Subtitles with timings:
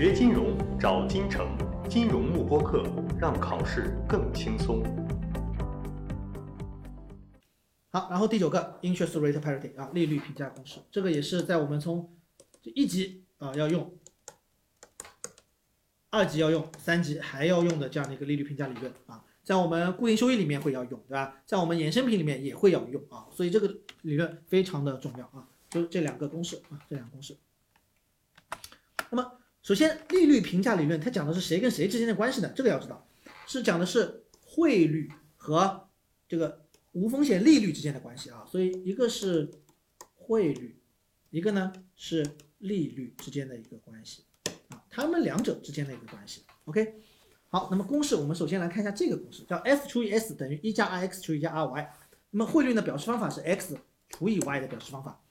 [0.00, 1.46] 学金融找金城，
[1.86, 2.82] 金融慕播课，
[3.20, 4.82] 让考试更轻松。
[7.90, 12.16] 好，然后第九个 interest rate parity 啊，利率评价公式，这个也是在我们从
[12.62, 13.94] 一级啊要用，
[16.08, 21.42] 二级要用，三级还要用的这样的一个利率评价理论啊，在我们固定收益里面会要用，对吧？
[21.44, 23.70] 在我们衍生品里面也会要用啊，所以这个
[24.00, 27.36] 理论非常的重要啊，就这两个公式啊，这两个公式。
[29.10, 29.32] 那么
[29.62, 32.52] 首先利率评价理论它讲的是谁跟谁之间的关系呢？
[32.54, 33.06] 这个要知道，
[33.46, 35.88] 是讲的是汇率和
[36.28, 36.60] 这个。
[36.92, 39.48] 无风险利率之间的关系啊，所以一个是
[40.16, 40.76] 汇率，
[41.30, 42.28] 一个呢是
[42.58, 44.24] 利率之间的一个关系
[44.70, 46.42] 啊，它们两者之间的一个关系。
[46.64, 46.94] OK，
[47.48, 51.94] 好，那么公式我们首先来看一下这个公式，叫 F 除以 S 等于一加 R X 除以一加 R Y。
[52.30, 55.22] 那么汇率呢表示方法是 X 除以 Y 的表示方法。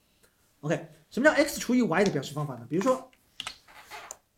[0.61, 2.65] OK，什么叫 X 除以 Y 的表示方法呢？
[2.69, 3.11] 比如说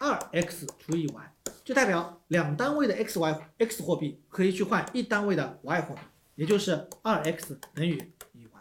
[0.01, 1.33] 二 X 除以 Y
[1.63, 6.01] 就代表两单位的 X Y X 货币可以去换一单位的 Y 货币。
[6.35, 7.93] 也就是二 x 等于
[8.33, 8.59] 一 y，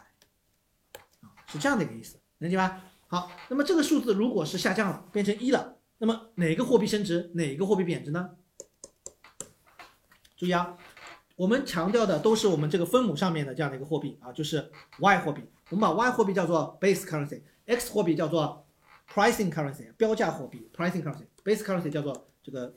[1.21, 2.83] 啊，是这样的一个意思，能理解吧？
[3.07, 8.31] 好，那么这个数字如果是下降了，变成一了，那么哪个货币升值，哪个货币贬值呢？
[10.37, 10.77] 注意啊，
[11.37, 18.67] 我们强调的都是我们这个分母上面的这样的一个货币啊，就是 y 货币，我们把 y 货币叫做 base currency，x 货币叫做
[19.13, 22.73] pricing currency，标价货币 pricing currency，base currency 叫做这个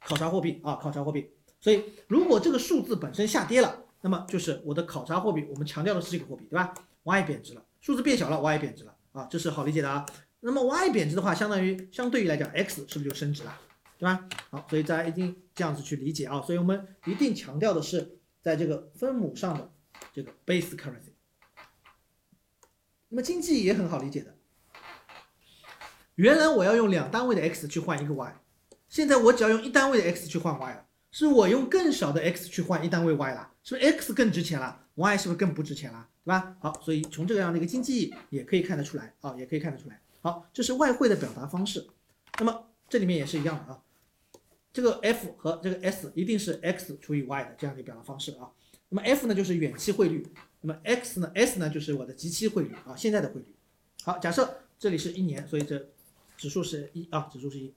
[0.00, 1.30] 考察货币啊，考察货币。
[1.60, 10.04] 所以如果这个数字本身下跌了，那么就是我的考察货币，我们强调的是这个货币，对吧？Y 贬值了，数字变小了，Y 贬值了啊，这是好理解的啊。
[10.40, 13.54] 那么 Y 贬值的话，相当于相对于来讲，X 是不是就升值了，
[13.98, 14.26] 对吧？
[14.48, 16.40] 好，所以大家一定这样子去理解啊。
[16.40, 19.70] 所以我们一定强调的是在这个分母上的
[20.14, 21.12] 这个 base currency。
[23.10, 24.34] 那么经济也很好理解的，
[26.20, 28.36] 原来我要用两单位的 X 去换一个 Y，
[28.90, 30.86] 现在我只要用一单位的 X 去换 Y 了。
[31.10, 36.56] 是我用更少的 x 去换一单位 y 了，是不是 x 更值钱了，y 是不是更不值钱了，对吧？
[36.60, 40.00] 好，所以从这样的一个经济也可以看得出来啊，也可以看得出来。
[40.20, 41.84] 好，这是外汇的表达方式。
[42.38, 43.82] 那么这里面也是一样的啊，
[44.72, 48.48] 这个 f 和这个 s 一定是 x 除以 y 的这样的表达方式啊。
[48.88, 50.24] 那么 f 呢就是远期汇率，
[50.60, 53.52] 那么 x 呢 s 呢就是我的即期汇率啊，现在的汇率。
[54.04, 55.90] 好，假设这里是一年，所以这
[56.40, 57.74] 指数是一啊，指数是一。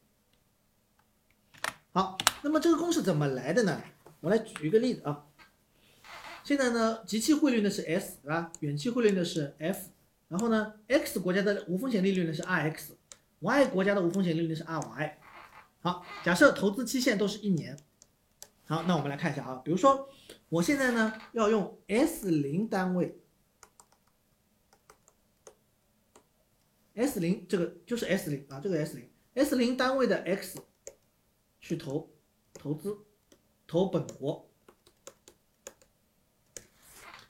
[1.92, 3.84] 好，那么这个公式怎么来的呢？
[4.22, 5.26] 我来举一个例子啊。
[6.46, 8.54] 现在呢，即期汇率呢是 S，对吧？
[8.62, 9.90] 远期汇率呢是 F，
[10.30, 15.14] 然后呢，X 国家的无风险利率呢是 RX，Y 国家的无风险利率是 RY。
[15.82, 17.78] 好，假设投资期限都是一年。
[18.66, 20.08] 好，那我们来看一下啊，比如说
[20.48, 23.20] 我现在呢要用 S 零单位
[26.96, 30.60] ，S 零这个就是 S 零啊，这个 S 零，S 零单位的 X。
[31.66, 32.12] 去投
[32.54, 32.94] 投资，
[33.66, 34.50] 投本国。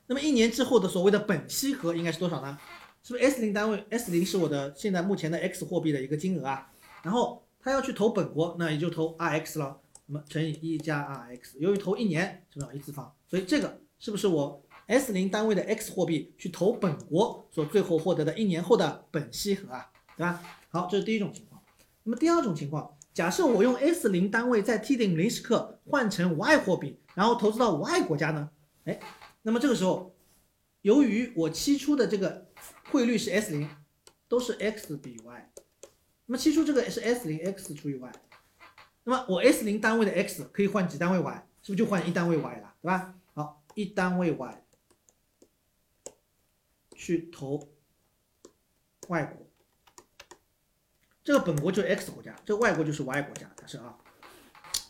[0.07, 2.57] 那么一年之后的所谓的本息和应该是多少呢？
[3.03, 6.74] 是不是 S 零单位？S 零是我的现在目前的 X 货币的一个金额啊。
[7.03, 9.80] 然后他要去投本国，那也就投 RX 了。
[10.07, 13.16] 那么乘以一加 RX，由于投一年，是不是一次方？
[13.28, 19.91] 所以这个是不是我 S 零单位的 X 货币去投本国所最后获得的一年后的本息和啊？
[20.17, 20.41] 对吧？
[20.69, 21.61] 好，这是第一种情况。
[22.03, 22.95] 那么第二种情况。
[23.13, 28.49] 假设我用 S 零单位在 T 零零时刻换成 Y 货币，然后投资到 Y 国家呢？
[28.85, 28.99] 哎，
[29.44, 30.16] 那么这个时候，
[30.81, 32.47] 由于我期初的这个
[32.89, 33.69] 汇率是 S 零，
[34.27, 35.51] 都是 X 比 Y，
[36.25, 38.11] 那么期初这个是 S 零 X 除以 Y，
[39.03, 41.47] 那么我 S 零单位的 X 可以换几单位 Y？
[41.61, 42.73] 是不是就换一单位 Y 了？
[42.81, 43.13] 对吧？
[43.35, 44.62] 好，一单位 Y
[47.03, 47.59] 去投
[49.09, 49.45] 外国。
[51.21, 53.97] 这个本国就是 X 国家，这个外国就是 Y 国家，它是啊。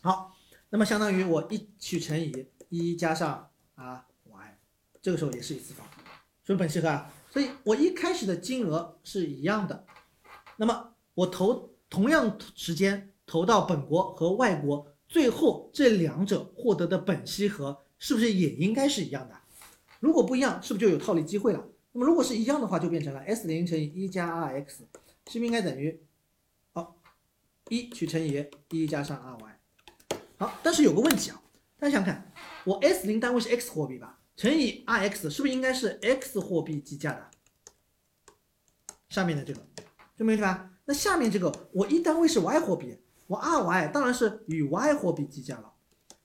[0.03, 0.37] 好，
[0.69, 4.59] 那么相当于我一去乘以一加上啊 Y，
[5.01, 5.87] 这个时候也是一次方，
[6.43, 9.87] 所以本息和啊，所以我一开始的金额是一样的，
[10.57, 19.35] 那么我投同样时间投到本国和外国，最后这两者获得的本息和是不是也应该是一样的？
[19.99, 21.67] 如果不一样，是不是就有套利机会了？
[21.93, 24.85] 那么如果是一样的话，就变成了 S 零乘以一加 RX，是
[25.33, 26.01] 不是应该等于？
[26.73, 26.99] 好
[27.69, 31.41] 一去乘以一加上 RY，好，但是有个问题啊，
[31.77, 32.33] 大家想看，
[32.65, 37.29] 我 S 零单位是 X 货币吧，乘以 RX 是不是应该是 X 货币计价的？
[39.09, 39.61] 上面的这个，
[40.17, 40.71] 就没问题吧？
[40.85, 42.97] 那下面这个我一单位是 Y 货币，
[43.27, 45.71] 我 RY 当然是与 Y 货币计价了。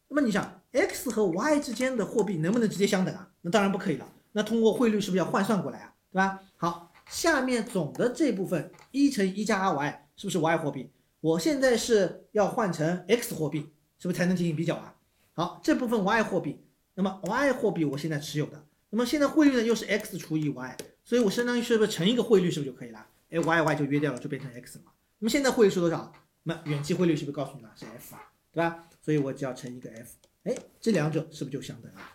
[0.09, 3.31] 那么你想，X 和 Y 之间的货币能不能直接相等啊？
[3.43, 4.11] 那当然不可以了。
[4.33, 5.95] 那通过汇率是不是要换算过来啊？
[6.11, 6.41] 对吧？
[6.57, 10.91] 好，下面总的这部分一乘一加 RY 是不是 Y 货币？
[11.21, 13.61] 我现在是要换成 X 货币，
[13.99, 14.95] 是不是才能进行比较啊？
[15.33, 16.65] 好，这部分 Y 货币，
[16.95, 23.07] 那么 Y 货币我现在持有的，那么现在汇率呢又是 X 除以 Y，所以我相当于是不是乘一个汇率是不是就可以了？
[23.31, 24.93] 哎，Y Y 就约掉了，就变成 X 了嘛。
[25.19, 26.13] 那么现在汇率是多少？
[26.45, 28.89] 那么远期汇率是不是告诉你了是 F 啊，对吧？
[29.03, 30.15] 所以我只要乘一个 F，
[30.45, 32.15] 哎，这两者是不是就相等啊？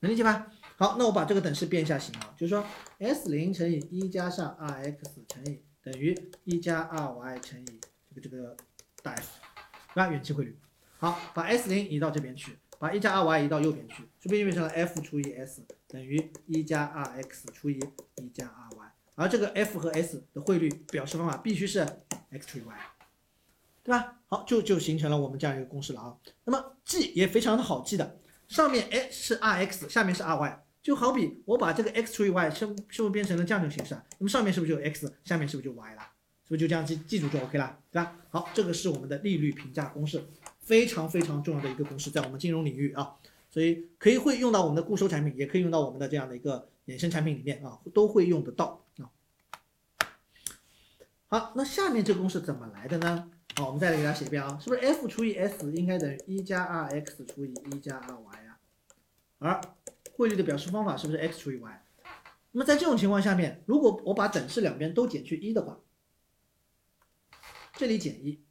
[0.00, 0.46] 能理解吧？
[0.82, 2.66] 好，那我把这个等式变一下形啊，就是说
[2.98, 4.96] S 零乘以一加上 RX
[5.28, 6.12] 乘以等于
[6.42, 8.56] 一加 RY 乘以这个这个
[9.00, 9.38] 大 F，
[9.94, 10.08] 对吧？
[10.08, 10.58] 远期汇率。
[10.98, 17.78] 好，把 S 零移到这边去，把一加 RY 移到右边去，是不是就变成了 F 除以 S 等于一加 RX 除以
[18.16, 18.88] 一加 RY？
[19.14, 21.78] 而这个 F 和 S 的汇率表示方法必须是
[22.30, 22.76] X 除以 Y，
[23.84, 24.16] 对吧？
[24.26, 26.16] 好，就就形成了我们这样一个公式了啊。
[26.42, 28.18] 那么记也非常的好记的，
[28.48, 34.04] 上面哎是 RX，下面是 RY，就好比我把这个 X 除以 Y 是是不是变成了这样一种形式啊？
[34.18, 36.02] 那么上面是不是就 X，下面是不是就 Y 了？
[36.44, 38.16] 是不是就这样记记住就 OK 了，对吧？
[38.30, 40.22] 好，这个是我们的利率评价公式，
[40.58, 43.14] 非常非常重要的一个公式，在我们金融领域啊，
[43.48, 49.08] 所以可以会用到我们的固收产品，也可以用到我们的这样的一个衍生产品里面啊，都会用得到啊。
[51.28, 53.30] 好，那下面这个公式怎么来的呢？
[53.54, 58.58] 好，我们再来给大家写一遍啊，是不是 F 除以 S 应该等于一加 RX 除以一加 RY 啊？
[59.38, 59.60] 而
[60.12, 61.84] 汇率的表示方法是不是 X 除以 Y？
[62.52, 65.80] 那么在这种情况下面，如果我把等式两边都减去一的话，
[67.74, 68.44] 这里减一，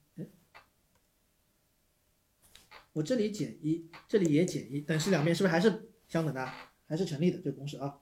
[2.94, 6.52] 我这里减一，这里也减一，等式两边是不是还是相等的？
[6.88, 8.00] 还是成立的这个公式啊？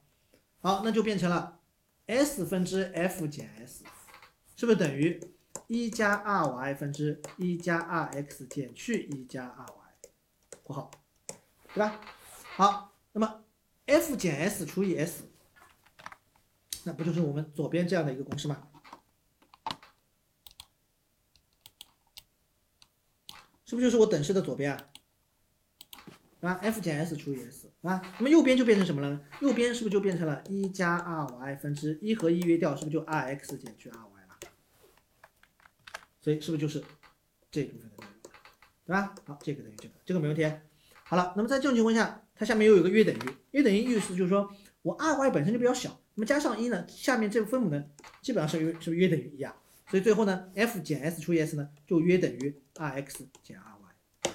[0.62, 1.60] 好，那就变成了
[2.08, 3.84] S 分之 F 减 S。
[4.56, 5.18] 是不是等于
[5.68, 10.10] 一加 RY 分之一加 RX 减去一加 RY，
[10.64, 10.92] 括号，
[11.74, 12.02] 对吧？
[12.56, 13.46] 好，那么
[13.89, 15.24] F 减 S 除以 S，
[16.83, 18.68] 那不就是我们左边这样的一个公式吗？
[23.65, 24.89] 是不是就是我等式的左边啊？
[26.41, 29.21] 啊，F 减 S 除以 S，啊，那么右边就变成什么了呢？
[29.41, 33.97] 右边是不是就变成了一加 RY 分之一和一约掉，是不是就 RX 减去 RY？
[33.97, 34.38] 了
[36.21, 36.83] 所以是不是就是
[37.50, 38.31] 这部分的内容，
[38.86, 39.15] 对吧？
[39.25, 40.69] 好，这个等于这个，这个没问题。
[41.10, 43.20] 好了，那么在这种情况下，它下面又有个约等于，
[43.50, 44.48] 约等于意思就是说
[44.84, 47.84] 我 r y 本身就比较小，那么加上一呢，下面这个分母呢，
[48.22, 49.56] 基本上是约是不是约等于一啊？
[49.90, 54.32] 所以最后呢，f 减 s 除以 s 呢，就约等于 r x 减 r y。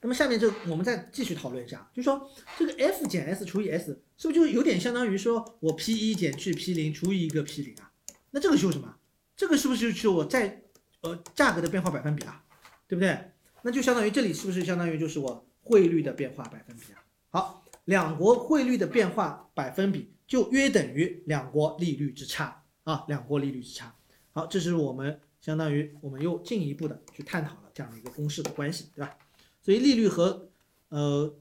[0.00, 2.26] 那么下面这我们再继续讨论一下，就是说
[2.56, 7.92] 这个 f 减 s 除以 s 是不是就有点相当于说我 p 一减去 p 零除以一个 p 零啊？
[8.30, 8.96] 那这个就是什么？
[9.36, 10.62] 这个是不是就是我在
[11.02, 12.42] 呃价格的变化百分比啊，
[12.88, 13.32] 对不对？
[13.62, 17.04] 那就相当于这里是不是相当于就是我汇率的变化百分比啊？
[17.30, 23.94] 好，两国汇率的变化百分比就约等于两国利率之差啊，两国利率之差。
[24.32, 29.16] 好，这是我们相当于我们又进一步的去探讨了这样的一个公式的关系，对吧？
[29.62, 30.48] 所以利率和
[30.88, 31.34] 呃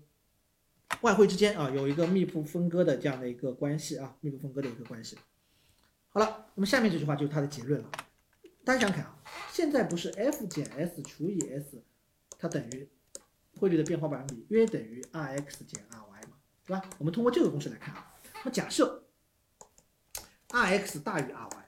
[1.01, 5.17] 外汇之间啊有一个密不分割的这样的一个关系啊，密不分割的一个关系。
[6.09, 7.91] 好了，那么下面这句话就是它的结论了。
[8.65, 9.17] 大家想看啊，
[9.51, 11.81] 现在不是 F 减 S 除以 S，
[12.39, 12.89] 它等于
[13.59, 16.81] 汇率的变化百分比约等于 Rx 减 Ry 嘛，对吧？
[16.97, 18.13] 我们通过这个公式来看啊，
[18.45, 19.03] 那假设
[20.47, 21.65] Rx 大于 Ry，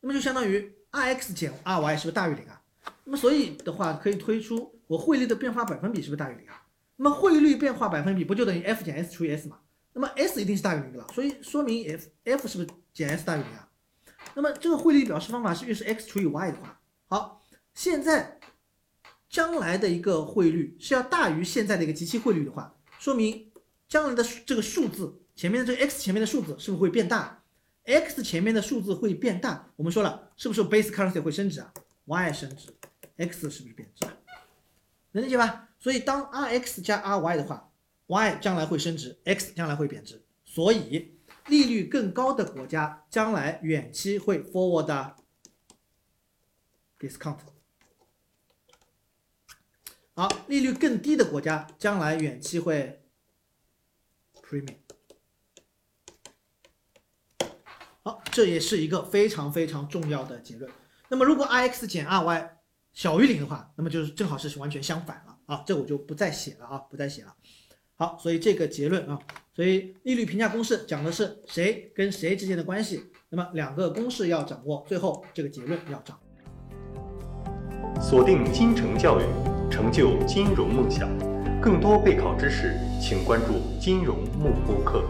[0.00, 2.60] 那么就相当于 Rx 减 Ry 是不是大于零啊？
[3.04, 6.66] 那么所以的话可以推出我汇率的变化百分比是不是大于零啊？
[6.96, 9.60] 那么汇率变化百分比不就等于 F 减 S 除以 S 嘛？
[9.92, 13.68] 那么 S 一定是大于零的了，所以说明 F F 是不是减 S 大于零啊？
[14.34, 18.37] 那么这个汇率表示方法是越是 X 除以 Y 的话，好，现在
[19.28, 23.50] 将来的一个汇率是要大于现在的一个即期汇率的话，说明
[23.88, 27.42] 将来的这个数字前面的这个 X 前面的数字是不是会变大
[27.84, 31.72] ？X 前面的数字会变大，我们说了是不是 base currency 会升值啊
[32.06, 32.68] ？Y 升值
[33.16, 34.06] ，X 是不是贬值？
[35.12, 35.68] 能理解吧？
[35.78, 37.64] 所以当 Rx 加 Ry 的话。
[38.10, 41.12] Y 将来会升值，X 将来会贬值，所以
[41.48, 45.12] 利率更高的国家将来远期会 forward
[46.98, 47.36] discount，
[50.18, 53.04] 好，利率更低的国家将来远期会
[54.42, 54.74] premium，
[58.02, 60.68] 好，这也是一个非常非常重要的结论。
[61.08, 62.48] 那么如果 Rx 减 Ry
[62.92, 67.32] 小于零的话，那么就是正好是完全相反了啊，这我就不再写了啊，不再写了。
[67.94, 69.16] 好，所以这个结论啊，
[69.54, 73.04] 所以利率评价公式讲的是谁跟谁之间的关系。
[73.28, 76.18] 那么两个公式要掌握，最后这个结论要掌。
[78.00, 79.24] 锁定金城教育，
[79.70, 81.08] 成就金融梦想。
[81.60, 85.04] 更多备考知识，请关注金融幕播课。